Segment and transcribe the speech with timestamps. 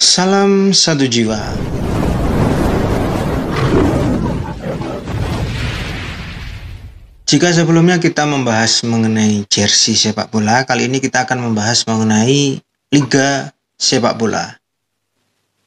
[0.00, 1.36] Salam satu jiwa.
[7.28, 13.52] Jika sebelumnya kita membahas mengenai jersey sepak bola, kali ini kita akan membahas mengenai liga
[13.76, 14.56] sepak bola.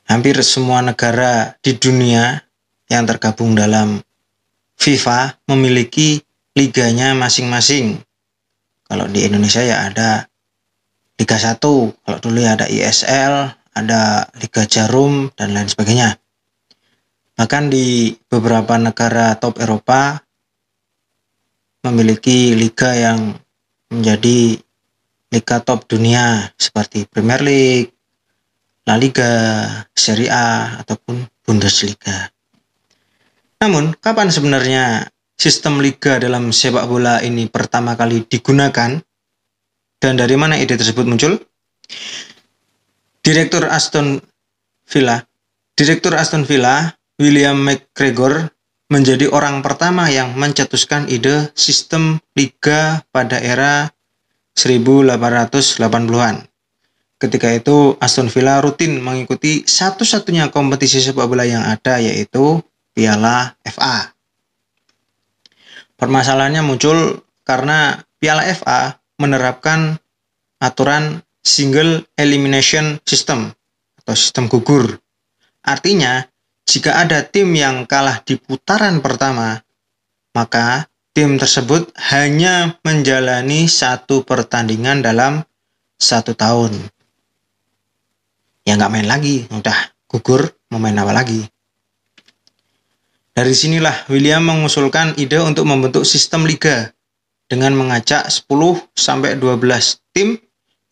[0.09, 2.41] Hampir semua negara di dunia
[2.89, 4.01] yang tergabung dalam
[4.81, 6.25] FIFA memiliki
[6.57, 8.01] liganya masing-masing.
[8.89, 10.25] Kalau di Indonesia ya ada
[11.21, 11.61] Liga 1,
[12.01, 16.17] kalau dulu ya ada ISL, ada Liga Jarum dan lain sebagainya.
[17.33, 20.21] Bahkan di beberapa negara top Eropa
[21.83, 23.33] memiliki liga yang
[23.89, 24.61] menjadi
[25.33, 27.91] liga top dunia seperti Premier League,
[28.85, 29.31] La Liga,
[29.91, 32.29] Serie A, ataupun Bundesliga.
[33.63, 35.07] Namun, kapan sebenarnya
[35.39, 38.99] sistem liga dalam sepak bola ini pertama kali digunakan?
[39.97, 41.39] Dan dari mana ide tersebut muncul?
[43.23, 44.19] Direktur Aston
[44.83, 45.23] Villa,
[45.79, 48.51] Direktur Aston Villa, William McGregor
[48.91, 53.95] menjadi orang pertama yang mencetuskan ide sistem liga pada era
[54.59, 56.51] 1880-an.
[57.15, 62.59] Ketika itu Aston Villa rutin mengikuti satu-satunya kompetisi sepak bola yang ada yaitu
[62.91, 64.11] Piala FA.
[65.95, 69.95] Permasalahannya muncul karena Piala FA menerapkan
[70.59, 73.51] aturan single elimination system
[73.99, 74.97] atau sistem gugur.
[75.63, 76.23] Artinya,
[76.63, 79.59] jika ada tim yang kalah di putaran pertama,
[80.31, 85.43] maka tim tersebut hanya menjalani satu pertandingan dalam
[85.99, 86.73] satu tahun.
[88.63, 89.75] Ya nggak main lagi, udah
[90.07, 91.43] gugur, mau main apa lagi.
[93.33, 96.93] Dari sinilah William mengusulkan ide untuk membentuk sistem liga
[97.49, 98.45] dengan mengajak 10
[98.93, 99.57] sampai 12
[100.13, 100.37] tim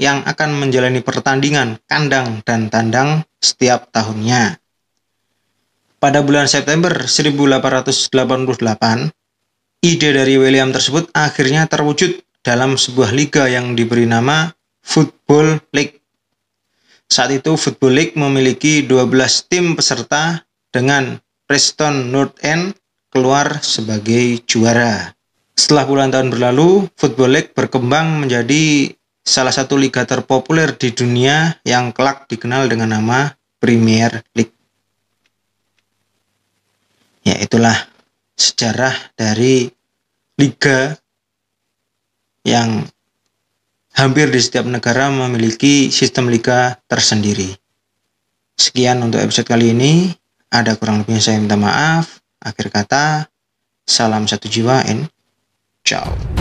[0.02, 4.58] yang akan menjalani pertandingan kandang dan tandang setiap tahunnya.
[6.02, 9.14] Pada bulan September 1888,
[9.86, 14.50] ide dari William tersebut akhirnya terwujud dalam sebuah liga yang diberi nama
[14.82, 16.02] Football League.
[17.06, 19.06] Saat itu Football League memiliki 12
[19.46, 20.42] tim peserta
[20.74, 22.74] dengan Preston North End
[23.14, 25.14] keluar sebagai juara.
[25.54, 31.94] Setelah bulan tahun berlalu, Football League berkembang menjadi salah satu liga terpopuler di dunia yang
[31.94, 34.54] kelak dikenal dengan nama Premier League.
[37.22, 37.78] Ya, itulah
[38.34, 39.70] sejarah dari
[40.42, 40.98] liga
[42.42, 42.90] yang
[43.94, 47.54] hampir di setiap negara memiliki sistem liga tersendiri.
[48.58, 50.10] Sekian untuk episode kali ini.
[50.52, 52.20] Ada kurang lebihnya saya minta maaf.
[52.44, 53.30] Akhir kata,
[53.88, 55.08] salam satu jiwa and
[55.88, 56.41] ciao.